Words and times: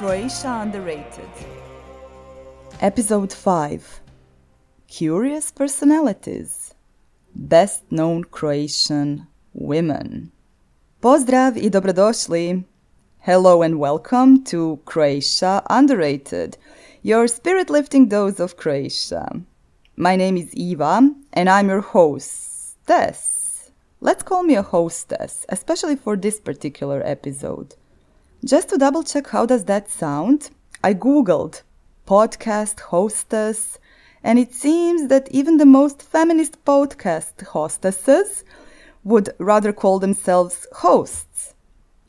Croatia 0.00 0.62
Underrated. 0.62 1.28
Episode 2.80 3.34
5 3.34 4.00
Curious 4.88 5.50
Personalities 5.50 6.74
Best 7.34 7.82
Known 7.90 8.24
Croatian 8.24 9.26
Women. 9.52 10.30
Pozdrav 11.02 11.58
i 11.58 11.68
dobrodošli. 11.68 12.64
Hello 13.18 13.60
and 13.60 13.78
welcome 13.78 14.42
to 14.44 14.78
Croatia 14.86 15.60
Underrated, 15.68 16.56
your 17.02 17.28
spirit 17.28 17.68
lifting 17.68 18.08
dose 18.08 18.40
of 18.40 18.56
Croatia. 18.56 19.42
My 19.96 20.16
name 20.16 20.38
is 20.38 20.54
Eva 20.54 21.10
and 21.34 21.50
I'm 21.50 21.68
your 21.68 21.82
hostess. 21.82 23.70
Let's 24.00 24.22
call 24.22 24.44
me 24.44 24.56
a 24.56 24.62
hostess, 24.62 25.44
especially 25.50 25.96
for 25.96 26.16
this 26.16 26.40
particular 26.40 27.02
episode. 27.04 27.74
Just 28.42 28.70
to 28.70 28.78
double 28.78 29.02
check 29.02 29.28
how 29.28 29.44
does 29.44 29.66
that 29.66 29.90
sound, 29.90 30.48
I 30.82 30.94
googled 30.94 31.60
podcast 32.06 32.80
hostess 32.80 33.78
and 34.24 34.38
it 34.38 34.54
seems 34.54 35.08
that 35.08 35.28
even 35.30 35.58
the 35.58 35.66
most 35.66 36.00
feminist 36.02 36.64
podcast 36.64 37.44
hostesses 37.48 38.42
would 39.04 39.28
rather 39.38 39.74
call 39.74 39.98
themselves 39.98 40.66
hosts. 40.72 41.54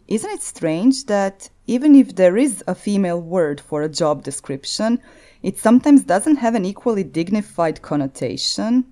Isn't 0.08 0.31
it 0.31 0.41
strange 0.41 1.08
that 1.08 1.49
even 1.67 1.95
if 1.95 2.16
there 2.16 2.38
is 2.38 2.63
a 2.66 2.75
female 2.75 3.20
word 3.20 3.59
for 3.59 3.81
a 3.81 3.89
job 3.89 4.23
description, 4.23 5.02
it 5.44 5.59
sometimes 5.59 6.05
doesn't 6.05 6.38
have 6.38 6.55
an 6.55 6.64
equally 6.64 7.03
dignified 7.03 7.81
connotation? 7.81 8.86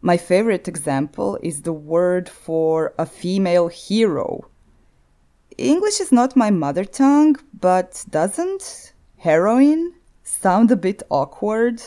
My 0.00 0.16
favorite 0.16 0.68
example 0.68 1.38
is 1.42 1.62
the 1.62 1.74
word 1.74 2.30
for 2.30 2.94
a 2.98 3.04
female 3.04 3.68
hero 3.68 4.48
English 5.58 6.00
is 6.00 6.12
not 6.12 6.36
my 6.36 6.50
mother 6.50 6.84
tongue, 6.84 7.36
but 7.58 8.04
doesn't 8.10 8.92
heroin 9.18 9.94
sound 10.22 10.70
a 10.70 10.76
bit 10.76 11.02
awkward? 11.10 11.82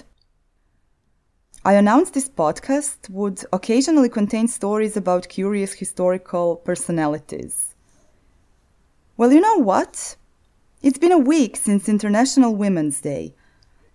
I 1.63 1.73
announced 1.73 2.13
this 2.13 2.29
podcast 2.29 3.09
would 3.09 3.43
occasionally 3.51 4.09
contain 4.09 4.47
stories 4.47 4.95
about 4.95 5.29
curious 5.29 5.73
historical 5.73 6.57
personalities. 6.57 7.73
Well, 9.17 9.31
you 9.31 9.41
know 9.41 9.57
what? 9.57 10.15
It's 10.83 10.99
been 10.99 11.11
a 11.11 11.17
week 11.17 11.55
since 11.55 11.89
International 11.89 12.55
Women's 12.55 13.01
Day. 13.01 13.33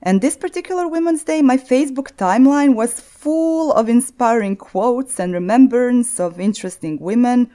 And 0.03 0.21
this 0.21 0.37
particular 0.37 0.89
Women's 0.89 1.25
Day, 1.25 1.43
my 1.43 1.59
Facebook 1.59 2.17
timeline 2.17 2.75
was 2.75 3.01
full 3.01 3.73
of 3.73 3.89
inspiring 3.89 4.57
quotes 4.57 5.21
and 5.21 5.33
remembrance 5.33 6.19
of 6.19 6.41
interesting 6.41 6.99
women 6.99 7.51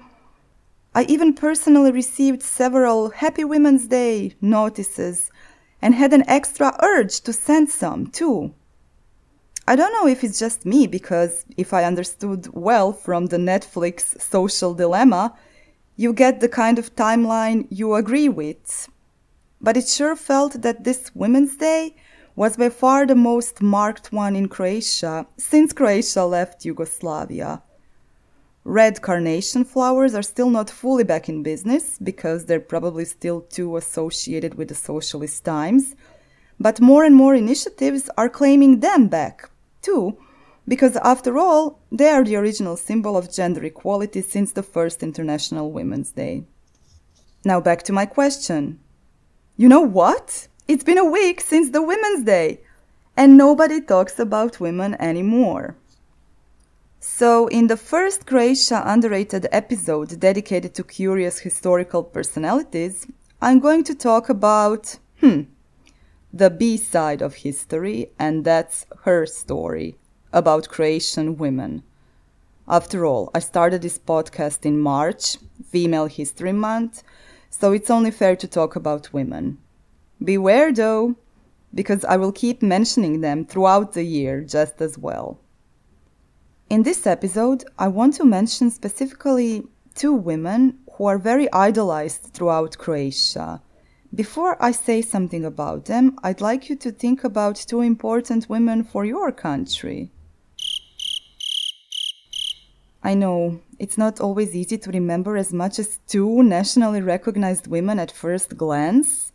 I 0.97 1.03
even 1.09 1.33
personally 1.33 1.91
received 1.91 2.41
several 2.41 3.09
Happy 3.09 3.43
Women's 3.43 3.85
Day 3.85 4.33
notices 4.39 5.29
and 5.81 5.93
had 5.93 6.13
an 6.13 6.23
extra 6.25 6.73
urge 6.81 7.19
to 7.21 7.33
send 7.33 7.69
some 7.69 8.07
too. 8.07 8.53
I 9.67 9.75
don't 9.75 9.91
know 9.91 10.07
if 10.07 10.23
it's 10.23 10.39
just 10.39 10.65
me 10.65 10.87
because 10.87 11.43
if 11.57 11.73
I 11.73 11.83
understood 11.83 12.47
well 12.53 12.93
from 12.93 13.25
the 13.25 13.35
Netflix 13.35 14.21
social 14.21 14.73
dilemma, 14.73 15.37
you 15.97 16.13
get 16.13 16.39
the 16.39 16.47
kind 16.47 16.79
of 16.79 16.95
timeline 16.95 17.67
you 17.69 17.95
agree 17.95 18.29
with. 18.29 18.87
But 19.59 19.75
it 19.75 19.89
sure 19.89 20.15
felt 20.15 20.61
that 20.61 20.85
this 20.85 21.13
Women's 21.13 21.57
Day 21.57 21.97
was 22.37 22.55
by 22.55 22.69
far 22.69 23.05
the 23.05 23.15
most 23.15 23.61
marked 23.61 24.13
one 24.13 24.33
in 24.37 24.47
Croatia 24.47 25.27
since 25.35 25.73
Croatia 25.73 26.25
left 26.25 26.63
Yugoslavia. 26.63 27.61
Red 28.67 29.03
carnation 29.03 29.63
flowers 29.63 30.15
are 30.15 30.23
still 30.23 30.49
not 30.49 30.71
fully 30.71 31.03
back 31.03 31.29
in 31.29 31.43
business 31.43 31.99
because 32.01 32.45
they're 32.45 32.59
probably 32.59 33.05
still 33.05 33.41
too 33.41 33.77
associated 33.77 34.55
with 34.55 34.69
the 34.69 34.75
socialist 34.75 35.45
times. 35.45 35.95
But 36.59 36.81
more 36.81 37.03
and 37.03 37.15
more 37.15 37.35
initiatives 37.35 38.09
are 38.17 38.27
claiming 38.27 38.79
them 38.79 39.07
back, 39.07 39.51
too, 39.83 40.17
because 40.67 40.95
after 40.95 41.37
all, 41.37 41.79
they 41.91 42.09
are 42.09 42.23
the 42.23 42.37
original 42.37 42.75
symbol 42.75 43.15
of 43.15 43.31
gender 43.31 43.63
equality 43.63 44.23
since 44.23 44.51
the 44.51 44.63
first 44.63 45.03
International 45.03 45.71
Women's 45.71 46.11
Day. 46.11 46.45
Now 47.43 47.61
back 47.61 47.83
to 47.83 47.93
my 47.93 48.07
question. 48.07 48.79
You 49.57 49.69
know 49.69 49.81
what? 49.81 50.47
It's 50.67 50.83
been 50.83 50.97
a 50.97 51.05
week 51.05 51.39
since 51.39 51.69
the 51.69 51.83
Women's 51.83 52.25
Day, 52.25 52.61
and 53.15 53.37
nobody 53.37 53.79
talks 53.79 54.17
about 54.17 54.59
women 54.59 54.95
anymore. 54.99 55.77
So, 57.07 57.45
in 57.47 57.67
the 57.67 57.77
first 57.77 58.25
Croatia 58.25 58.81
underrated 58.83 59.47
episode 59.51 60.19
dedicated 60.19 60.73
to 60.73 60.83
curious 60.83 61.37
historical 61.37 62.03
personalities, 62.03 63.05
I'm 63.39 63.59
going 63.59 63.83
to 63.83 63.93
talk 63.93 64.27
about, 64.27 64.97
hmm, 65.21 65.41
the 66.33 66.49
B 66.49 66.77
side 66.77 67.21
of 67.21 67.35
history, 67.35 68.09
and 68.17 68.43
that's 68.43 68.87
her 69.03 69.27
story 69.27 69.97
about 70.33 70.67
Croatian 70.67 71.37
women. 71.37 71.83
After 72.67 73.05
all, 73.05 73.29
I 73.35 73.39
started 73.39 73.83
this 73.83 73.99
podcast 73.99 74.65
in 74.65 74.79
March, 74.79 75.37
Female 75.69 76.07
History 76.07 76.53
Month, 76.53 77.03
so 77.51 77.71
it's 77.71 77.91
only 77.91 78.11
fair 78.11 78.35
to 78.35 78.47
talk 78.47 78.75
about 78.75 79.13
women. 79.13 79.59
Beware 80.21 80.73
though, 80.73 81.15
because 81.71 82.03
I 82.03 82.17
will 82.17 82.31
keep 82.31 82.63
mentioning 82.63 83.21
them 83.21 83.45
throughout 83.45 83.93
the 83.93 84.03
year 84.03 84.41
just 84.41 84.81
as 84.81 84.97
well. 84.97 85.39
In 86.67 86.81
this 86.81 87.05
episode, 87.05 87.63
I 87.77 87.89
want 87.89 88.15
to 88.15 88.25
mention 88.25 88.71
specifically 88.71 89.67
two 89.93 90.15
women 90.15 90.79
who 90.93 91.05
are 91.05 91.19
very 91.19 91.51
idolized 91.53 92.23
throughout 92.33 92.79
Croatia. 92.79 93.61
Before 94.15 94.57
I 94.59 94.71
say 94.71 95.03
something 95.03 95.45
about 95.45 95.85
them, 95.85 96.17
I'd 96.23 96.41
like 96.41 96.67
you 96.67 96.75
to 96.77 96.91
think 96.91 97.23
about 97.23 97.55
two 97.55 97.81
important 97.81 98.49
women 98.49 98.83
for 98.83 99.05
your 99.05 99.31
country. 99.31 100.09
I 103.03 103.13
know, 103.13 103.61
it's 103.77 103.97
not 103.99 104.19
always 104.19 104.55
easy 104.55 104.79
to 104.79 104.89
remember 104.89 105.37
as 105.37 105.53
much 105.53 105.77
as 105.77 105.99
two 106.07 106.41
nationally 106.41 107.01
recognized 107.01 107.67
women 107.67 107.99
at 107.99 108.11
first 108.11 108.57
glance, 108.57 109.31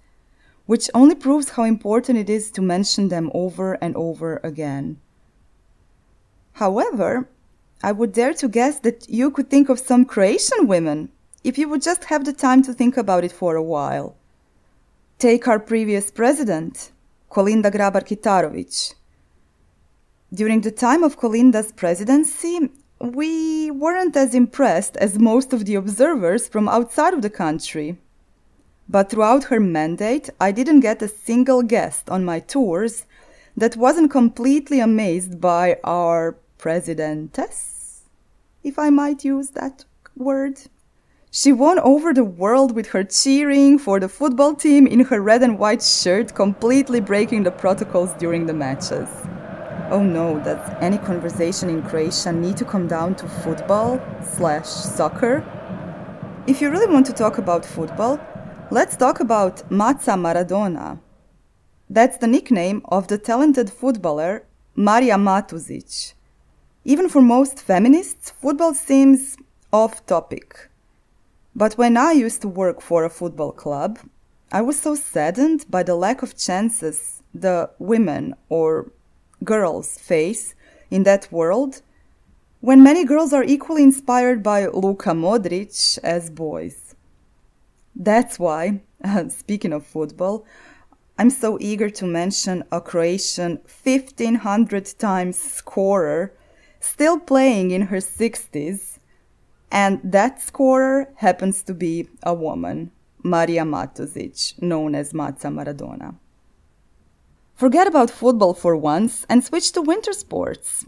which 0.66 0.90
only 0.94 1.14
proves 1.14 1.50
how 1.50 1.62
important 1.62 2.18
it 2.18 2.28
is 2.28 2.50
to 2.50 2.60
mention 2.60 3.06
them 3.06 3.30
over 3.32 3.74
and 3.74 3.94
over 3.94 4.40
again. 4.42 4.98
However, 6.60 7.26
I 7.82 7.92
would 7.92 8.12
dare 8.12 8.34
to 8.34 8.46
guess 8.46 8.80
that 8.80 9.08
you 9.08 9.30
could 9.30 9.48
think 9.48 9.70
of 9.70 9.78
some 9.78 10.04
Croatian 10.04 10.66
women 10.66 11.08
if 11.42 11.56
you 11.56 11.70
would 11.70 11.80
just 11.80 12.04
have 12.04 12.26
the 12.26 12.34
time 12.34 12.62
to 12.64 12.74
think 12.74 12.98
about 12.98 13.24
it 13.24 13.32
for 13.32 13.56
a 13.56 13.62
while. 13.62 14.14
Take 15.18 15.48
our 15.48 15.58
previous 15.58 16.10
president, 16.10 16.92
Kolinda 17.30 17.70
Grabar 17.72 18.04
Kitarović. 18.06 18.92
During 20.34 20.60
the 20.60 20.70
time 20.70 21.02
of 21.02 21.18
Kolinda's 21.18 21.72
presidency, 21.72 22.68
we 23.00 23.70
weren't 23.70 24.14
as 24.14 24.34
impressed 24.34 24.98
as 24.98 25.18
most 25.18 25.54
of 25.54 25.64
the 25.64 25.76
observers 25.76 26.46
from 26.46 26.68
outside 26.68 27.14
of 27.14 27.22
the 27.22 27.30
country. 27.30 27.96
But 28.86 29.08
throughout 29.08 29.44
her 29.44 29.60
mandate, 29.60 30.28
I 30.38 30.52
didn't 30.52 30.80
get 30.80 31.00
a 31.00 31.08
single 31.08 31.62
guest 31.62 32.10
on 32.10 32.22
my 32.22 32.38
tours 32.40 33.06
that 33.56 33.78
wasn't 33.78 34.10
completely 34.10 34.78
amazed 34.78 35.40
by 35.40 35.78
our 35.84 36.36
presidentess, 36.60 38.02
if 38.62 38.78
I 38.78 38.90
might 38.90 39.24
use 39.24 39.50
that 39.50 39.84
word. 40.16 40.60
She 41.30 41.52
won 41.52 41.78
over 41.78 42.12
the 42.12 42.24
world 42.24 42.74
with 42.74 42.88
her 42.88 43.04
cheering 43.04 43.78
for 43.78 44.00
the 44.00 44.08
football 44.08 44.54
team 44.54 44.86
in 44.86 45.00
her 45.00 45.20
red 45.20 45.42
and 45.42 45.58
white 45.58 45.82
shirt, 45.82 46.34
completely 46.34 47.00
breaking 47.00 47.44
the 47.44 47.50
protocols 47.52 48.12
during 48.14 48.46
the 48.46 48.52
matches. 48.52 49.08
Oh 49.90 50.02
no, 50.02 50.38
does 50.40 50.60
any 50.80 50.98
conversation 50.98 51.70
in 51.70 51.82
Croatia 51.82 52.32
need 52.32 52.56
to 52.58 52.64
come 52.64 52.86
down 52.86 53.14
to 53.16 53.28
football 53.28 54.00
slash 54.22 54.66
soccer? 54.66 55.44
If 56.46 56.60
you 56.60 56.70
really 56.70 56.92
want 56.92 57.06
to 57.06 57.12
talk 57.12 57.38
about 57.38 57.64
football, 57.64 58.20
let's 58.70 58.96
talk 58.96 59.20
about 59.20 59.68
Maca 59.70 60.16
Maradona. 60.16 60.98
That's 61.88 62.18
the 62.18 62.26
nickname 62.26 62.82
of 62.86 63.08
the 63.08 63.18
talented 63.18 63.70
footballer 63.70 64.46
Marija 64.74 65.16
Matuzic. 65.16 66.14
Even 66.84 67.08
for 67.08 67.20
most 67.20 67.60
feminists, 67.60 68.30
football 68.30 68.72
seems 68.72 69.36
off 69.72 70.04
topic. 70.06 70.70
But 71.54 71.74
when 71.74 71.96
I 71.96 72.12
used 72.12 72.40
to 72.42 72.48
work 72.48 72.80
for 72.80 73.04
a 73.04 73.10
football 73.10 73.52
club, 73.52 73.98
I 74.50 74.62
was 74.62 74.80
so 74.80 74.94
saddened 74.94 75.66
by 75.68 75.82
the 75.82 75.94
lack 75.94 76.22
of 76.22 76.36
chances 76.36 77.22
the 77.34 77.70
women 77.78 78.34
or 78.48 78.90
girls 79.44 79.98
face 79.98 80.54
in 80.90 81.04
that 81.04 81.30
world 81.30 81.82
when 82.60 82.82
many 82.82 83.04
girls 83.04 83.32
are 83.32 83.44
equally 83.44 83.82
inspired 83.82 84.42
by 84.42 84.66
Luka 84.66 85.10
Modric 85.10 85.98
as 86.02 86.30
boys. 86.30 86.94
That's 87.94 88.38
why, 88.38 88.80
speaking 89.28 89.72
of 89.72 89.86
football, 89.86 90.44
I'm 91.18 91.30
so 91.30 91.58
eager 91.60 91.90
to 91.90 92.06
mention 92.06 92.64
a 92.72 92.80
Croatian 92.80 93.60
1500 93.82 94.98
times 94.98 95.38
scorer 95.38 96.32
still 96.80 97.18
playing 97.18 97.70
in 97.70 97.82
her 97.82 97.98
60s, 97.98 98.98
and 99.70 100.00
that 100.02 100.40
scorer 100.42 101.08
happens 101.16 101.62
to 101.62 101.74
be 101.74 102.08
a 102.22 102.34
woman. 102.34 102.90
Maria 103.22 103.64
Matozic, 103.64 104.60
known 104.62 104.94
as 104.94 105.12
Maca 105.12 105.52
Maradona. 105.52 106.14
Forget 107.54 107.86
about 107.86 108.10
football 108.10 108.54
for 108.54 108.74
once 108.74 109.26
and 109.28 109.44
switch 109.44 109.72
to 109.72 109.82
winter 109.82 110.14
sports. 110.14 110.86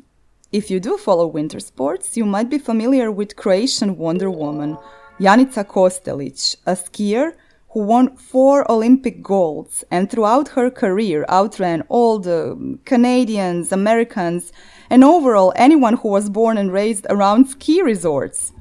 If 0.50 0.70
you 0.70 0.80
do 0.80 0.96
follow 0.96 1.26
winter 1.26 1.60
sports, 1.60 2.16
you 2.16 2.24
might 2.24 2.48
be 2.48 2.58
familiar 2.58 3.10
with 3.10 3.36
Croatian 3.36 3.98
Wonder 3.98 4.30
Woman, 4.30 4.78
Janica 5.20 5.64
Kostelic, 5.64 6.56
a 6.66 6.72
skier 6.72 7.34
who 7.72 7.80
won 7.80 8.16
four 8.16 8.70
Olympic 8.70 9.22
golds 9.22 9.82
and 9.90 10.10
throughout 10.10 10.48
her 10.48 10.70
career 10.70 11.24
outran 11.28 11.82
all 11.88 12.18
the 12.18 12.78
Canadians, 12.84 13.72
Americans, 13.72 14.52
and 14.90 15.02
overall 15.02 15.52
anyone 15.56 15.96
who 15.96 16.08
was 16.08 16.28
born 16.28 16.58
and 16.58 16.70
raised 16.70 17.06
around 17.08 17.46
ski 17.46 17.80
resorts. 17.80 18.52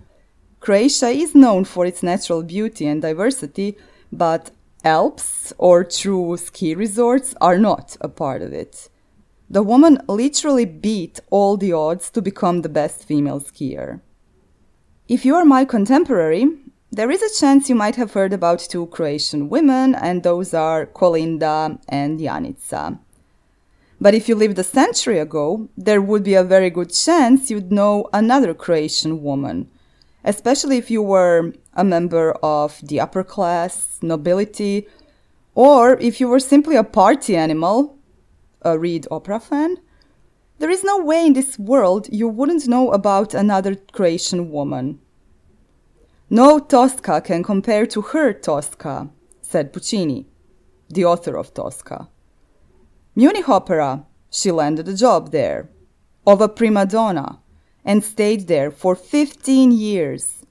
Croatia 0.61 1.09
is 1.09 1.35
known 1.35 1.65
for 1.65 1.85
its 1.85 2.01
natural 2.01 2.41
beauty 2.41 2.87
and 2.87 3.01
diversity, 3.01 3.77
but 4.11 4.51
Alps 4.83 5.53
or 5.57 5.83
true 5.83 6.37
ski 6.37 6.73
resorts 6.73 7.35
are 7.39 7.57
not 7.57 7.97
a 8.01 8.09
part 8.09 8.41
of 8.41 8.53
it. 8.53 8.89
The 9.49 9.61
woman 9.61 9.99
literally 10.07 10.65
beat 10.65 11.19
all 11.29 11.57
the 11.57 11.73
odds 11.73 12.09
to 12.11 12.21
become 12.21 12.61
the 12.61 12.69
best 12.69 13.03
female 13.03 13.41
skier. 13.41 13.99
If 15.07 15.25
you 15.25 15.35
are 15.35 15.45
my 15.45 15.65
contemporary, 15.65 16.47
there 16.91 17.09
is 17.09 17.21
a 17.21 17.39
chance 17.39 17.69
you 17.69 17.75
might 17.75 17.95
have 17.95 18.11
heard 18.11 18.33
about 18.33 18.59
two 18.59 18.85
Croatian 18.87 19.47
women, 19.47 19.95
and 19.95 20.23
those 20.23 20.53
are 20.53 20.85
Kolinda 20.85 21.79
and 21.87 22.19
Janica. 22.19 22.99
But 24.01 24.13
if 24.13 24.27
you 24.27 24.35
lived 24.35 24.59
a 24.59 24.63
century 24.63 25.17
ago, 25.17 25.69
there 25.77 26.01
would 26.01 26.23
be 26.23 26.33
a 26.33 26.43
very 26.43 26.69
good 26.69 26.91
chance 26.91 27.49
you'd 27.49 27.71
know 27.71 28.09
another 28.11 28.53
Croatian 28.53 29.23
woman, 29.23 29.69
especially 30.25 30.77
if 30.77 30.91
you 30.91 31.01
were 31.01 31.53
a 31.73 31.85
member 31.85 32.31
of 32.43 32.81
the 32.83 32.99
upper 32.99 33.23
class, 33.23 33.97
nobility, 34.01 34.87
or 35.55 35.97
if 35.99 36.19
you 36.19 36.27
were 36.27 36.39
simply 36.39 36.75
a 36.75 36.83
party 36.83 37.37
animal 37.37 37.97
a 38.63 38.77
Reed 38.77 39.07
opera 39.09 39.39
fan, 39.39 39.77
there 40.59 40.69
is 40.69 40.83
no 40.83 41.03
way 41.03 41.25
in 41.25 41.33
this 41.33 41.57
world 41.57 42.07
you 42.11 42.27
wouldn't 42.27 42.67
know 42.67 42.91
about 42.91 43.33
another 43.33 43.75
Croatian 43.75 44.51
woman. 44.51 44.99
No 46.33 46.59
Tosca 46.59 47.19
can 47.19 47.43
compare 47.43 47.85
to 47.87 47.99
her 47.99 48.31
Tosca, 48.31 49.09
said 49.41 49.73
Puccini, 49.73 50.27
the 50.87 51.03
author 51.03 51.35
of 51.35 51.53
Tosca. 51.53 52.07
Munich 53.15 53.49
Opera, 53.49 54.05
she 54.29 54.49
landed 54.49 54.87
a 54.87 54.95
job 54.95 55.31
there, 55.33 55.69
of 56.25 56.39
a 56.39 56.47
prima 56.47 56.85
donna, 56.85 57.41
and 57.83 58.01
stayed 58.01 58.47
there 58.47 58.71
for 58.71 58.95
15 58.95 59.73
years. 59.73 60.45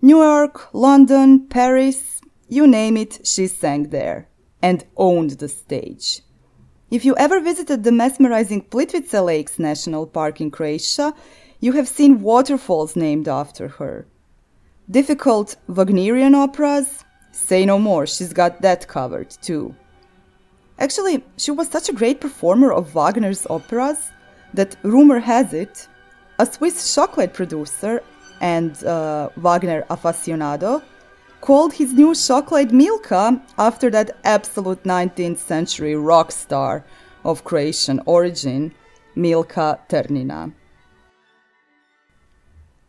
New 0.00 0.22
York, 0.22 0.72
London, 0.72 1.48
Paris, 1.48 2.22
you 2.48 2.66
name 2.66 2.96
it, 2.96 3.26
she 3.26 3.46
sang 3.46 3.90
there 3.90 4.30
and 4.62 4.86
owned 4.96 5.32
the 5.32 5.48
stage. 5.48 6.22
If 6.90 7.04
you 7.04 7.14
ever 7.16 7.40
visited 7.40 7.84
the 7.84 7.92
mesmerizing 7.92 8.62
Plitvice 8.62 9.22
Lakes 9.22 9.58
National 9.58 10.06
Park 10.06 10.40
in 10.40 10.50
Croatia, 10.50 11.12
you 11.60 11.72
have 11.72 11.88
seen 11.88 12.22
waterfalls 12.22 12.96
named 12.96 13.28
after 13.28 13.68
her. 13.68 14.06
Difficult 14.90 15.56
Wagnerian 15.66 16.34
operas? 16.34 17.04
Say 17.32 17.64
no 17.64 17.78
more, 17.78 18.06
she's 18.06 18.32
got 18.32 18.60
that 18.60 18.86
covered 18.86 19.30
too. 19.30 19.74
Actually, 20.78 21.24
she 21.36 21.50
was 21.50 21.68
such 21.68 21.88
a 21.88 21.92
great 21.92 22.20
performer 22.20 22.72
of 22.72 22.94
Wagner's 22.94 23.46
operas 23.48 24.10
that 24.52 24.76
rumor 24.82 25.20
has 25.20 25.54
it 25.54 25.88
a 26.38 26.46
Swiss 26.46 26.94
chocolate 26.94 27.32
producer 27.32 28.02
and 28.40 28.84
uh, 28.84 29.30
Wagner 29.36 29.86
aficionado 29.88 30.82
called 31.40 31.72
his 31.72 31.92
new 31.92 32.14
chocolate 32.14 32.72
Milka 32.72 33.40
after 33.58 33.90
that 33.90 34.16
absolute 34.24 34.82
19th 34.82 35.38
century 35.38 35.94
rock 35.94 36.32
star 36.32 36.84
of 37.24 37.44
Croatian 37.44 38.00
origin, 38.06 38.74
Milka 39.14 39.78
Ternina. 39.88 40.52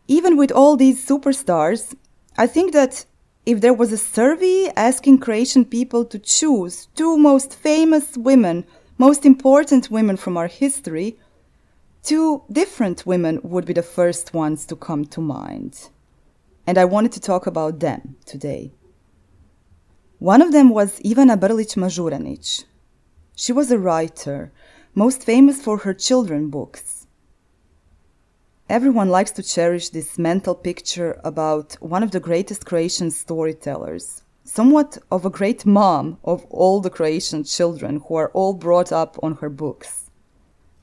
Even 0.08 0.36
with 0.36 0.52
all 0.52 0.76
these 0.76 1.06
superstars, 1.06 1.94
I 2.36 2.46
think 2.46 2.72
that 2.72 3.04
if 3.44 3.60
there 3.60 3.74
was 3.74 3.92
a 3.92 3.98
survey 3.98 4.70
asking 4.76 5.18
Croatian 5.18 5.64
people 5.64 6.04
to 6.06 6.18
choose 6.18 6.88
two 6.94 7.16
most 7.16 7.54
famous 7.54 8.16
women, 8.16 8.64
most 8.98 9.24
important 9.24 9.90
women 9.90 10.16
from 10.16 10.36
our 10.36 10.48
history, 10.48 11.18
two 12.02 12.42
different 12.50 13.06
women 13.06 13.40
would 13.42 13.64
be 13.64 13.72
the 13.72 13.82
first 13.82 14.34
ones 14.34 14.64
to 14.66 14.76
come 14.76 15.04
to 15.06 15.20
mind 15.20 15.88
and 16.66 16.78
I 16.78 16.84
wanted 16.84 17.12
to 17.12 17.20
talk 17.20 17.46
about 17.46 17.80
them 17.80 18.16
today. 18.24 18.72
One 20.18 20.42
of 20.42 20.52
them 20.52 20.70
was 20.70 20.98
Ivana 21.00 21.36
Brlić 21.36 21.76
Mažuranić. 21.76 22.64
She 23.36 23.52
was 23.52 23.70
a 23.70 23.78
writer, 23.78 24.50
most 24.94 25.22
famous 25.22 25.62
for 25.62 25.78
her 25.78 25.94
children 25.94 26.48
books. 26.48 27.05
Everyone 28.68 29.10
likes 29.10 29.30
to 29.32 29.44
cherish 29.44 29.90
this 29.90 30.18
mental 30.18 30.52
picture 30.52 31.20
about 31.22 31.74
one 31.74 32.02
of 32.02 32.10
the 32.10 32.18
greatest 32.18 32.66
Croatian 32.66 33.12
storytellers, 33.12 34.24
somewhat 34.42 34.98
of 35.08 35.24
a 35.24 35.30
great 35.30 35.64
mom 35.64 36.18
of 36.24 36.44
all 36.46 36.80
the 36.80 36.90
Croatian 36.90 37.44
children 37.44 38.02
who 38.08 38.16
are 38.16 38.30
all 38.30 38.54
brought 38.54 38.90
up 38.90 39.16
on 39.22 39.36
her 39.36 39.48
books. 39.48 40.10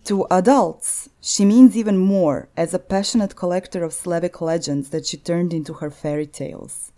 To 0.06 0.25
adults, 0.31 1.09
she 1.19 1.44
means 1.44 1.75
even 1.75 1.97
more 1.97 2.47
as 2.56 2.74
a 2.74 2.80
passionate 2.80 3.35
collector 3.35 3.83
of 3.83 3.91
Slavic 3.91 4.39
legends 4.39 4.89
that 4.91 5.06
she 5.06 5.18
turned 5.18 5.53
into 5.53 5.74
her 5.74 5.89
fairy 5.89 6.27
tales. 6.27 6.94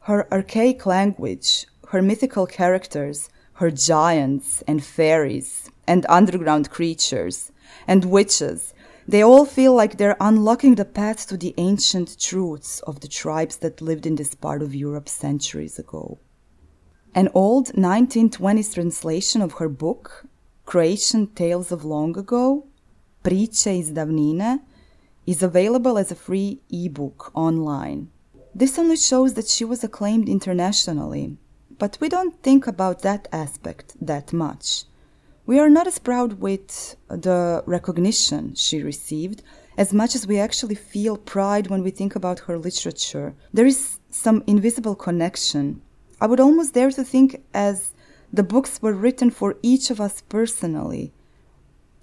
Her 0.00 0.30
archaic 0.30 0.84
language, 0.84 1.66
her 1.88 2.02
mythical 2.02 2.46
characters, 2.46 3.30
her 3.54 3.70
giants 3.70 4.62
and 4.68 4.84
fairies 4.84 5.70
and 5.86 6.04
underground 6.10 6.68
creatures 6.68 7.50
and 7.86 8.04
witches, 8.04 8.74
they 9.10 9.24
all 9.24 9.44
feel 9.44 9.74
like 9.74 9.96
they're 9.96 10.16
unlocking 10.20 10.76
the 10.76 10.84
path 10.84 11.26
to 11.26 11.36
the 11.36 11.52
ancient 11.56 12.16
truths 12.16 12.78
of 12.86 13.00
the 13.00 13.08
tribes 13.08 13.56
that 13.56 13.80
lived 13.80 14.06
in 14.06 14.14
this 14.14 14.36
part 14.36 14.62
of 14.62 14.72
Europe 14.72 15.08
centuries 15.08 15.80
ago. 15.80 16.20
An 17.12 17.28
old 17.34 17.72
1920s 17.72 18.72
translation 18.74 19.42
of 19.42 19.54
her 19.54 19.68
book 19.68 20.26
Croatian 20.64 21.26
Tales 21.26 21.72
of 21.72 21.84
Long 21.84 22.16
Ago, 22.16 22.68
Priče 23.24 23.80
iz 23.80 23.90
davnine, 23.90 24.60
is 25.26 25.42
available 25.42 25.98
as 25.98 26.12
a 26.12 26.14
free 26.14 26.60
ebook 26.70 27.32
online. 27.34 28.10
This 28.54 28.78
only 28.78 28.96
shows 28.96 29.34
that 29.34 29.48
she 29.48 29.64
was 29.64 29.82
acclaimed 29.82 30.28
internationally, 30.28 31.36
but 31.80 31.98
we 32.00 32.08
don't 32.08 32.40
think 32.44 32.68
about 32.68 33.02
that 33.02 33.26
aspect 33.32 33.96
that 34.00 34.32
much. 34.32 34.84
We 35.50 35.58
are 35.58 35.68
not 35.68 35.88
as 35.88 35.98
proud 35.98 36.34
with 36.34 36.94
the 37.08 37.64
recognition 37.66 38.54
she 38.54 38.84
received 38.84 39.42
as 39.76 39.92
much 39.92 40.14
as 40.14 40.24
we 40.24 40.38
actually 40.38 40.76
feel 40.76 41.16
pride 41.16 41.66
when 41.66 41.82
we 41.82 41.90
think 41.90 42.14
about 42.14 42.46
her 42.46 42.56
literature. 42.56 43.34
There 43.52 43.66
is 43.66 43.98
some 44.10 44.44
invisible 44.46 44.94
connection. 44.94 45.82
I 46.20 46.28
would 46.28 46.38
almost 46.38 46.74
dare 46.74 46.92
to 46.92 47.02
think 47.02 47.42
as 47.52 47.92
the 48.32 48.44
books 48.44 48.80
were 48.80 48.92
written 48.92 49.28
for 49.32 49.56
each 49.60 49.90
of 49.90 50.00
us 50.00 50.20
personally. 50.20 51.12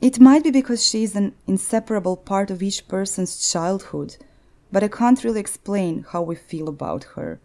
It 0.01 0.19
might 0.19 0.43
be 0.43 0.51
because 0.51 0.85
she 0.85 1.03
is 1.03 1.15
an 1.15 1.33
inseparable 1.47 2.17
part 2.17 2.51
of 2.51 2.61
each 2.61 2.89
person's 2.89 3.49
childhood, 3.49 4.17
but 4.73 4.83
I 4.83 4.89
can't 4.89 5.23
really 5.23 5.39
explain 5.39 6.05
how 6.09 6.21
we 6.21 6.35
feel 6.35 6.67
about 6.67 7.05
her. 7.15 7.39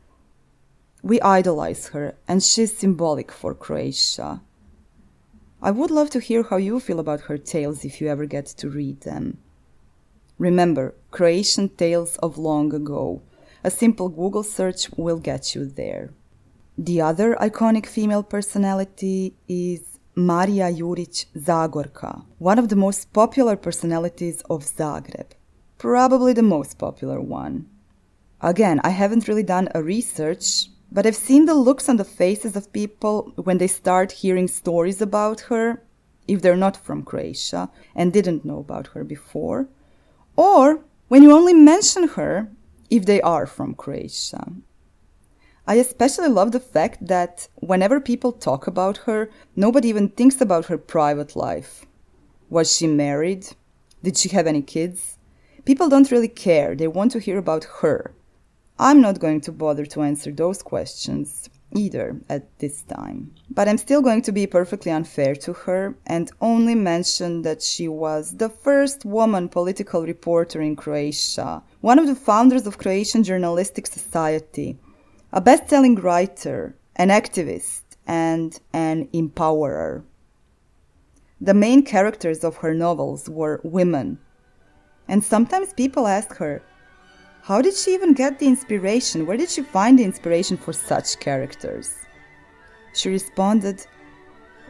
We 1.00 1.20
idolize 1.20 1.90
her, 1.90 2.16
and 2.26 2.42
she's 2.42 2.76
symbolic 2.76 3.30
for 3.30 3.54
Croatia. 3.54 4.40
I 5.64 5.70
would 5.70 5.92
love 5.92 6.10
to 6.10 6.18
hear 6.18 6.42
how 6.42 6.56
you 6.56 6.80
feel 6.80 6.98
about 6.98 7.20
her 7.22 7.38
tales 7.38 7.84
if 7.84 8.00
you 8.00 8.08
ever 8.08 8.26
get 8.26 8.46
to 8.46 8.68
read 8.68 9.02
them. 9.02 9.38
Remember, 10.36 10.96
Croatian 11.12 11.68
Tales 11.68 12.16
of 12.16 12.36
Long 12.36 12.74
Ago. 12.74 13.22
A 13.62 13.70
simple 13.70 14.08
Google 14.08 14.42
search 14.42 14.90
will 14.96 15.20
get 15.20 15.54
you 15.54 15.64
there. 15.64 16.10
The 16.76 17.00
other 17.00 17.36
iconic 17.36 17.86
female 17.86 18.24
personality 18.24 19.36
is 19.46 20.00
Marija 20.16 20.72
Jurić 20.72 21.26
Zagorka, 21.36 22.24
one 22.38 22.58
of 22.58 22.68
the 22.68 22.74
most 22.74 23.12
popular 23.12 23.54
personalities 23.54 24.42
of 24.50 24.64
Zagreb. 24.64 25.28
Probably 25.78 26.32
the 26.32 26.42
most 26.42 26.76
popular 26.76 27.20
one. 27.20 27.66
Again, 28.40 28.80
I 28.82 28.90
haven't 28.90 29.28
really 29.28 29.44
done 29.44 29.68
a 29.76 29.82
research, 29.82 30.66
but 30.92 31.06
I've 31.06 31.16
seen 31.16 31.46
the 31.46 31.54
looks 31.54 31.88
on 31.88 31.96
the 31.96 32.04
faces 32.04 32.54
of 32.54 32.72
people 32.72 33.32
when 33.36 33.56
they 33.56 33.66
start 33.66 34.12
hearing 34.12 34.46
stories 34.46 35.00
about 35.00 35.40
her, 35.42 35.82
if 36.28 36.42
they're 36.42 36.54
not 36.54 36.76
from 36.76 37.02
Croatia 37.02 37.70
and 37.96 38.12
didn't 38.12 38.44
know 38.44 38.58
about 38.58 38.88
her 38.88 39.02
before, 39.02 39.68
or 40.36 40.84
when 41.08 41.22
you 41.22 41.32
only 41.32 41.54
mention 41.54 42.08
her 42.08 42.50
if 42.90 43.06
they 43.06 43.22
are 43.22 43.46
from 43.46 43.74
Croatia. 43.74 44.52
I 45.66 45.76
especially 45.76 46.28
love 46.28 46.52
the 46.52 46.60
fact 46.60 47.06
that 47.06 47.48
whenever 47.54 47.98
people 47.98 48.32
talk 48.32 48.66
about 48.66 48.98
her, 48.98 49.30
nobody 49.56 49.88
even 49.88 50.10
thinks 50.10 50.42
about 50.42 50.66
her 50.66 50.76
private 50.76 51.34
life. 51.34 51.86
Was 52.50 52.74
she 52.74 52.86
married? 52.86 53.46
Did 54.02 54.18
she 54.18 54.28
have 54.30 54.46
any 54.46 54.60
kids? 54.60 55.16
People 55.64 55.88
don't 55.88 56.10
really 56.10 56.28
care. 56.28 56.74
They 56.74 56.88
want 56.88 57.12
to 57.12 57.20
hear 57.20 57.38
about 57.38 57.64
her. 57.80 58.12
I'm 58.82 59.00
not 59.00 59.20
going 59.20 59.40
to 59.42 59.52
bother 59.52 59.86
to 59.86 60.02
answer 60.02 60.32
those 60.32 60.60
questions 60.60 61.48
either 61.72 62.20
at 62.28 62.58
this 62.58 62.82
time. 62.82 63.32
But 63.48 63.68
I'm 63.68 63.78
still 63.78 64.02
going 64.02 64.22
to 64.22 64.32
be 64.32 64.44
perfectly 64.48 64.90
unfair 64.90 65.36
to 65.36 65.52
her 65.52 65.94
and 66.04 66.32
only 66.40 66.74
mention 66.74 67.42
that 67.42 67.62
she 67.62 67.86
was 67.86 68.38
the 68.38 68.48
first 68.48 69.04
woman 69.04 69.48
political 69.48 70.02
reporter 70.02 70.60
in 70.60 70.74
Croatia, 70.74 71.62
one 71.80 72.00
of 72.00 72.08
the 72.08 72.16
founders 72.16 72.66
of 72.66 72.78
Croatian 72.78 73.22
Journalistic 73.22 73.86
Society, 73.86 74.76
a 75.32 75.40
best 75.40 75.70
selling 75.70 75.94
writer, 75.94 76.74
an 76.96 77.10
activist, 77.10 77.82
and 78.04 78.58
an 78.72 79.06
empowerer. 79.14 80.02
The 81.40 81.54
main 81.54 81.84
characters 81.84 82.42
of 82.42 82.56
her 82.56 82.74
novels 82.74 83.28
were 83.28 83.60
women. 83.62 84.18
And 85.06 85.22
sometimes 85.22 85.72
people 85.72 86.08
ask 86.08 86.34
her, 86.38 86.62
how 87.44 87.60
did 87.60 87.74
she 87.74 87.92
even 87.92 88.14
get 88.14 88.38
the 88.38 88.46
inspiration? 88.46 89.26
Where 89.26 89.36
did 89.36 89.50
she 89.50 89.62
find 89.62 89.98
the 89.98 90.04
inspiration 90.04 90.56
for 90.56 90.72
such 90.72 91.18
characters? 91.18 91.96
She 92.94 93.08
responded, 93.08 93.84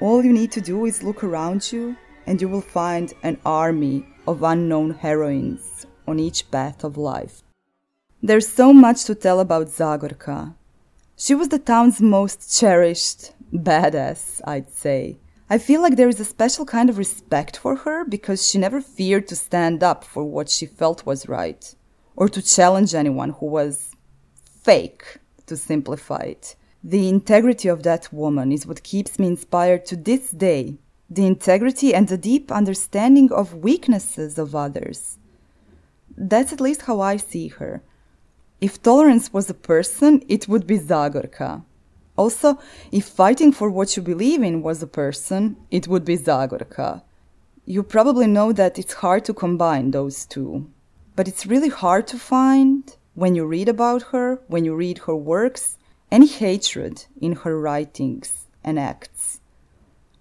All 0.00 0.24
you 0.24 0.32
need 0.32 0.52
to 0.52 0.62
do 0.62 0.86
is 0.86 1.02
look 1.02 1.22
around 1.22 1.70
you, 1.70 1.94
and 2.26 2.40
you 2.40 2.48
will 2.48 2.62
find 2.62 3.12
an 3.22 3.38
army 3.44 4.06
of 4.26 4.42
unknown 4.42 4.92
heroines 4.92 5.84
on 6.08 6.18
each 6.18 6.50
path 6.50 6.82
of 6.82 6.96
life. 6.96 7.42
There's 8.22 8.48
so 8.48 8.72
much 8.72 9.04
to 9.04 9.14
tell 9.14 9.40
about 9.40 9.66
Zagorka. 9.66 10.54
She 11.14 11.34
was 11.34 11.50
the 11.50 11.58
town's 11.58 12.00
most 12.00 12.58
cherished 12.58 13.32
badass, 13.52 14.40
I'd 14.46 14.72
say. 14.72 15.18
I 15.50 15.58
feel 15.58 15.82
like 15.82 15.96
there 15.96 16.08
is 16.08 16.20
a 16.20 16.24
special 16.24 16.64
kind 16.64 16.88
of 16.88 16.96
respect 16.96 17.58
for 17.58 17.76
her 17.76 18.06
because 18.06 18.48
she 18.48 18.56
never 18.56 18.80
feared 18.80 19.28
to 19.28 19.36
stand 19.36 19.82
up 19.82 20.04
for 20.04 20.24
what 20.24 20.48
she 20.48 20.64
felt 20.64 21.04
was 21.04 21.28
right 21.28 21.74
or 22.16 22.28
to 22.28 22.42
challenge 22.42 22.94
anyone 22.94 23.30
who 23.30 23.46
was 23.46 23.92
fake, 24.62 25.18
to 25.46 25.56
simplify 25.56 26.22
it. 26.22 26.56
The 26.84 27.08
integrity 27.08 27.68
of 27.68 27.82
that 27.84 28.12
woman 28.12 28.50
is 28.52 28.66
what 28.66 28.82
keeps 28.82 29.18
me 29.18 29.28
inspired 29.28 29.86
to 29.86 29.96
this 29.96 30.30
day. 30.30 30.78
The 31.08 31.26
integrity 31.26 31.94
and 31.94 32.08
the 32.08 32.16
deep 32.18 32.50
understanding 32.50 33.30
of 33.30 33.54
weaknesses 33.54 34.38
of 34.38 34.54
others. 34.54 35.18
That's 36.16 36.52
at 36.52 36.60
least 36.60 36.82
how 36.82 37.00
I 37.00 37.16
see 37.18 37.48
her. 37.48 37.82
If 38.60 38.82
tolerance 38.82 39.32
was 39.32 39.50
a 39.50 39.54
person, 39.54 40.22
it 40.28 40.48
would 40.48 40.66
be 40.66 40.78
Zagorka. 40.78 41.64
Also, 42.16 42.58
if 42.90 43.06
fighting 43.06 43.52
for 43.52 43.70
what 43.70 43.96
you 43.96 44.02
believe 44.02 44.42
in 44.42 44.62
was 44.62 44.82
a 44.82 44.86
person, 44.86 45.56
it 45.70 45.88
would 45.88 46.04
be 46.04 46.16
Zagorka. 46.16 47.02
You 47.64 47.82
probably 47.82 48.26
know 48.26 48.52
that 48.52 48.78
it's 48.78 48.94
hard 48.94 49.24
to 49.26 49.34
combine 49.34 49.90
those 49.90 50.26
two. 50.26 50.70
But 51.14 51.28
it's 51.28 51.46
really 51.46 51.68
hard 51.68 52.06
to 52.08 52.18
find, 52.18 52.96
when 53.14 53.34
you 53.34 53.44
read 53.44 53.68
about 53.68 54.02
her, 54.12 54.40
when 54.46 54.64
you 54.64 54.74
read 54.74 54.98
her 54.98 55.16
works, 55.16 55.76
any 56.10 56.26
hatred 56.26 57.04
in 57.20 57.32
her 57.36 57.58
writings 57.58 58.46
and 58.64 58.78
acts. 58.78 59.40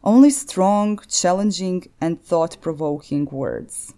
Only 0.03 0.31
strong, 0.31 1.00
challenging, 1.07 1.88
and 2.01 2.21
thought 2.21 2.57
provoking 2.60 3.25
words. 3.25 3.93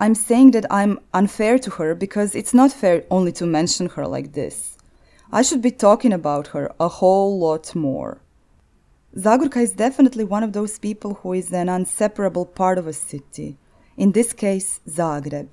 I'm 0.00 0.14
saying 0.14 0.50
that 0.50 0.66
I'm 0.70 0.98
unfair 1.14 1.58
to 1.60 1.70
her 1.72 1.94
because 1.94 2.34
it's 2.34 2.52
not 2.52 2.72
fair 2.72 3.04
only 3.10 3.32
to 3.32 3.46
mention 3.46 3.88
her 3.90 4.06
like 4.06 4.32
this. 4.32 4.76
I 5.32 5.42
should 5.42 5.62
be 5.62 5.70
talking 5.70 6.12
about 6.12 6.48
her 6.48 6.72
a 6.78 6.88
whole 6.88 7.38
lot 7.38 7.74
more. 7.74 8.20
Zagorka 9.16 9.62
is 9.62 9.72
definitely 9.72 10.24
one 10.24 10.42
of 10.42 10.52
those 10.52 10.78
people 10.78 11.14
who 11.14 11.32
is 11.32 11.52
an 11.52 11.68
inseparable 11.68 12.46
part 12.46 12.78
of 12.78 12.86
a 12.86 12.92
city, 12.92 13.56
in 13.96 14.12
this 14.12 14.32
case, 14.32 14.80
Zagreb. 14.88 15.52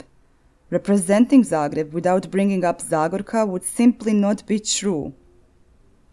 Representing 0.74 1.44
Zagreb 1.44 1.92
without 1.92 2.32
bringing 2.32 2.66
up 2.66 2.80
Zagorka 2.82 3.48
would 3.48 3.64
simply 3.64 4.12
not 4.12 4.44
be 4.48 4.60
true. 4.60 5.14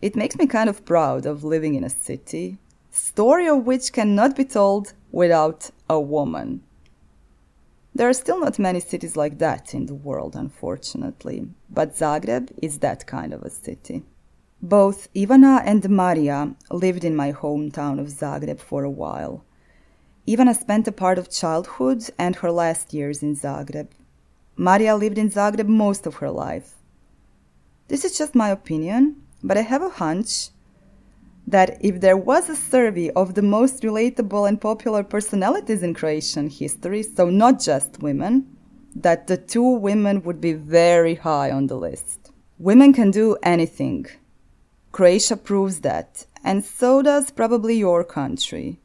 It 0.02 0.14
makes 0.14 0.36
me 0.36 0.46
kind 0.46 0.68
of 0.68 0.84
proud 0.84 1.24
of 1.24 1.42
living 1.42 1.76
in 1.76 1.82
a 1.82 1.88
city, 1.88 2.58
story 2.90 3.48
of 3.48 3.64
which 3.64 3.90
cannot 3.90 4.36
be 4.36 4.44
told 4.44 4.92
without 5.10 5.70
a 5.88 5.98
woman. 5.98 6.60
There 7.94 8.06
are 8.06 8.22
still 8.22 8.38
not 8.38 8.58
many 8.58 8.80
cities 8.80 9.16
like 9.16 9.38
that 9.38 9.72
in 9.72 9.86
the 9.86 9.94
world, 9.94 10.36
unfortunately, 10.36 11.48
but 11.70 11.96
Zagreb 11.96 12.52
is 12.60 12.80
that 12.80 13.06
kind 13.06 13.32
of 13.32 13.42
a 13.42 13.48
city. 13.48 14.02
Both 14.60 15.10
Ivana 15.14 15.62
and 15.64 15.88
Maria 15.88 16.54
lived 16.70 17.04
in 17.04 17.16
my 17.16 17.32
hometown 17.32 17.98
of 17.98 18.08
Zagreb 18.08 18.60
for 18.60 18.84
a 18.84 18.90
while. 18.90 19.42
Ivana 20.28 20.54
spent 20.54 20.86
a 20.86 20.92
part 20.92 21.16
of 21.16 21.30
childhood 21.30 22.10
and 22.18 22.36
her 22.36 22.52
last 22.52 22.92
years 22.92 23.22
in 23.22 23.34
Zagreb, 23.34 23.88
Maria 24.60 24.94
lived 24.94 25.16
in 25.16 25.30
Zagreb 25.30 25.68
most 25.68 26.06
of 26.06 26.16
her 26.16 26.30
life. 26.30 26.74
This 27.88 28.04
is 28.04 28.18
just 28.18 28.34
my 28.34 28.50
opinion, 28.50 29.16
but 29.42 29.56
I 29.56 29.62
have 29.62 29.80
a 29.80 29.88
hunch 29.88 30.50
that 31.46 31.78
if 31.80 32.02
there 32.02 32.18
was 32.18 32.50
a 32.50 32.54
survey 32.54 33.08
of 33.12 33.32
the 33.32 33.40
most 33.56 33.82
relatable 33.82 34.46
and 34.46 34.60
popular 34.60 35.02
personalities 35.02 35.82
in 35.82 35.94
Croatian 35.94 36.50
history, 36.50 37.02
so 37.02 37.30
not 37.30 37.58
just 37.58 38.02
women, 38.02 38.54
that 38.94 39.28
the 39.28 39.38
two 39.38 39.66
women 39.78 40.22
would 40.24 40.42
be 40.42 40.52
very 40.52 41.14
high 41.14 41.50
on 41.50 41.68
the 41.68 41.78
list. 41.78 42.30
Women 42.58 42.92
can 42.92 43.10
do 43.10 43.38
anything. 43.42 44.08
Croatia 44.92 45.38
proves 45.38 45.80
that, 45.80 46.26
and 46.44 46.62
so 46.62 47.00
does 47.00 47.30
probably 47.30 47.78
your 47.78 48.04
country. 48.04 48.78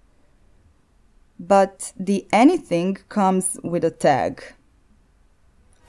But 1.37 1.91
the 1.99 2.25
anything 2.31 2.95
comes 3.09 3.59
with 3.61 3.83
a 3.83 3.91
tag 3.91 4.41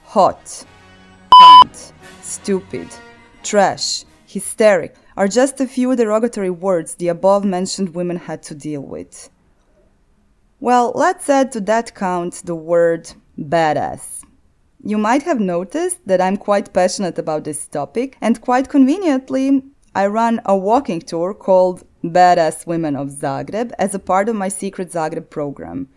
hot, 0.06 0.64
cunt, 1.34 1.92
stupid, 2.22 2.88
trash, 3.42 4.04
hysteric 4.24 4.94
are 5.16 5.26
just 5.26 5.60
a 5.60 5.66
few 5.66 5.96
derogatory 5.96 6.50
words 6.50 6.94
the 6.94 7.08
above 7.08 7.44
mentioned 7.44 7.94
women 7.94 8.16
had 8.16 8.40
to 8.40 8.54
deal 8.54 8.80
with. 8.80 9.28
Well, 10.60 10.92
let's 10.94 11.28
add 11.28 11.50
to 11.52 11.60
that 11.62 11.94
count 11.96 12.42
the 12.44 12.54
word 12.54 13.12
badass. 13.38 14.22
You 14.82 14.96
might 14.96 15.24
have 15.24 15.40
noticed 15.40 15.98
that 16.06 16.20
I'm 16.20 16.36
quite 16.36 16.72
passionate 16.72 17.18
about 17.18 17.42
this 17.42 17.66
topic, 17.66 18.16
and 18.20 18.40
quite 18.40 18.68
conveniently, 18.68 19.64
I 19.94 20.06
run 20.06 20.40
a 20.44 20.56
walking 20.56 21.00
tour 21.00 21.34
called 21.34 21.82
Badass 22.04 22.64
Women 22.64 22.94
of 22.94 23.08
Zagreb 23.08 23.72
as 23.78 23.94
a 23.94 23.98
part 23.98 24.28
of 24.28 24.36
my 24.36 24.48
Secret 24.48 24.92
Zagreb 24.92 25.30
program. 25.30 25.88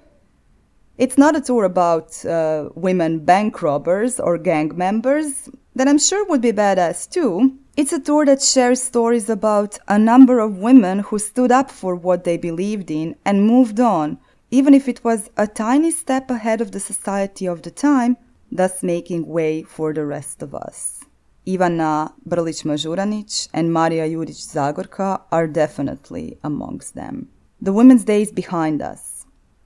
It's 1.00 1.18
not 1.18 1.38
a 1.38 1.40
tour 1.40 1.64
about 1.64 2.26
uh, 2.26 2.68
women 2.76 3.20
bank 3.20 3.62
robbers 3.62 4.20
or 4.20 4.38
gang 4.38 4.76
members, 4.76 5.50
that 5.74 5.88
I'm 5.88 5.98
sure 5.98 6.26
would 6.26 6.42
be 6.42 6.52
badass 6.52 7.10
too. 7.10 7.58
It's 7.78 7.94
a 7.94 8.02
tour 8.02 8.26
that 8.26 8.42
shares 8.42 8.82
stories 8.82 9.30
about 9.30 9.80
a 9.88 9.98
number 9.98 10.40
of 10.40 10.58
women 10.58 11.00
who 11.00 11.18
stood 11.18 11.54
up 11.54 11.72
for 11.72 11.96
what 11.96 12.26
they 12.26 12.36
believed 12.36 12.92
in 12.92 13.16
and 13.24 13.48
moved 13.48 13.80
on, 13.80 14.18
even 14.52 14.74
if 14.74 14.90
it 14.90 15.02
was 15.06 15.30
a 15.38 15.48
tiny 15.48 15.90
step 15.90 16.30
ahead 16.30 16.60
of 16.60 16.74
the 16.74 16.82
society 16.82 17.46
of 17.46 17.62
the 17.62 17.72
time, 17.72 18.18
thus 18.52 18.84
making 18.84 19.26
way 19.26 19.64
for 19.64 19.94
the 19.94 20.06
rest 20.06 20.42
of 20.42 20.54
us. 20.54 21.00
Ivana 21.48 22.12
Brlić 22.28 22.66
Mažuranić 22.66 23.48
and 23.54 23.72
Maria 23.72 24.06
Jurić 24.06 24.42
Zagorka 24.54 25.22
are 25.32 25.48
definitely 25.48 26.38
amongst 26.44 26.94
them. 26.94 27.30
The 27.62 27.72
Women's 27.72 28.04
Day 28.04 28.24
is 28.24 28.34
behind 28.34 28.82
us. 28.82 29.19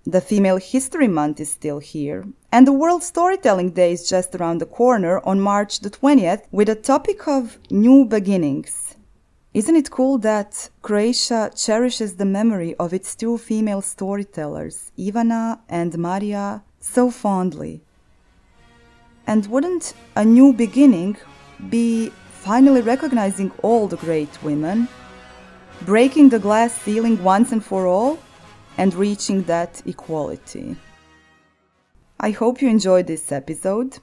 The 0.05 0.19
Female 0.19 0.57
History 0.57 1.07
Month 1.07 1.39
is 1.39 1.49
still 1.49 1.79
here, 1.79 2.25
and 2.51 2.67
the 2.67 2.73
World 2.73 3.03
Storytelling 3.03 3.69
Day 3.69 3.93
is 3.93 4.09
just 4.09 4.35
around 4.35 4.57
the 4.57 4.65
corner 4.65 5.21
on 5.25 5.39
March 5.39 5.79
the 5.79 5.89
20th 5.89 6.41
with 6.51 6.67
a 6.67 6.75
topic 6.75 7.25
of 7.25 7.57
new 7.71 8.03
beginnings. 8.03 8.95
Isn't 9.53 9.77
it 9.77 9.91
cool 9.91 10.17
that 10.17 10.69
Croatia 10.81 11.51
cherishes 11.55 12.17
the 12.17 12.25
memory 12.25 12.75
of 12.75 12.93
its 12.93 13.15
two 13.15 13.37
female 13.37 13.81
storytellers, 13.81 14.91
Ivana 14.99 15.59
and 15.69 15.97
Maria, 15.97 16.63
so 16.81 17.09
fondly? 17.09 17.81
And 19.25 19.47
wouldn't 19.47 19.93
a 20.17 20.25
new 20.25 20.51
beginning 20.51 21.15
be 21.69 22.09
finally 22.41 22.81
recognizing 22.81 23.53
all 23.61 23.87
the 23.87 23.95
great 23.95 24.43
women, 24.43 24.89
breaking 25.83 26.27
the 26.27 26.39
glass 26.39 26.73
ceiling 26.81 27.23
once 27.23 27.53
and 27.53 27.63
for 27.63 27.87
all? 27.87 28.19
And 28.77 28.93
reaching 28.93 29.43
that 29.43 29.81
equality. 29.85 30.75
I 32.19 32.31
hope 32.31 32.61
you 32.61 32.67
enjoyed 32.69 33.07
this 33.07 33.31
episode. 33.31 33.99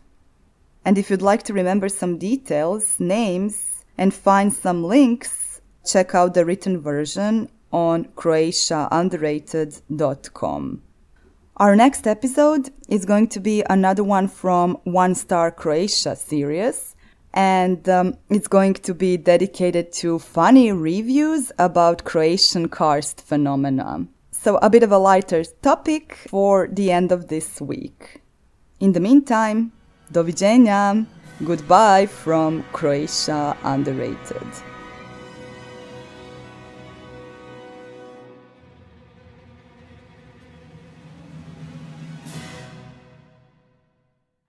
And 0.84 0.98
if 0.98 1.10
you'd 1.10 1.22
like 1.22 1.42
to 1.44 1.52
remember 1.52 1.88
some 1.88 2.18
details, 2.18 2.98
names, 3.00 3.84
and 3.96 4.12
find 4.12 4.52
some 4.52 4.82
links, 4.84 5.60
check 5.84 6.12
out 6.14 6.34
the 6.34 6.44
written 6.44 6.80
version 6.80 7.48
on 7.72 8.04
croatiaunderrated.com. 8.16 10.82
Our 11.56 11.76
next 11.76 12.06
episode 12.06 12.70
is 12.88 13.04
going 13.04 13.28
to 13.28 13.40
be 13.40 13.62
another 13.68 14.02
one 14.02 14.28
from 14.28 14.78
One 14.84 15.14
Star 15.14 15.50
Croatia 15.50 16.16
series, 16.16 16.96
and 17.34 17.86
um, 17.88 18.16
it's 18.30 18.48
going 18.48 18.72
to 18.74 18.94
be 18.94 19.16
dedicated 19.18 19.92
to 19.92 20.18
funny 20.18 20.72
reviews 20.72 21.52
about 21.58 22.04
Croatian 22.04 22.70
karst 22.70 23.20
phenomena. 23.20 24.06
So, 24.42 24.56
a 24.62 24.70
bit 24.70 24.82
of 24.82 24.90
a 24.90 24.96
lighter 24.96 25.44
topic 25.60 26.16
for 26.30 26.66
the 26.72 26.90
end 26.90 27.12
of 27.12 27.28
this 27.28 27.60
week. 27.60 28.22
In 28.80 28.92
the 28.92 29.00
meantime, 29.00 29.70
doviđenja! 30.10 31.04
Goodbye 31.44 32.06
from 32.06 32.64
Croatia 32.72 33.54
Underrated. 33.62 34.46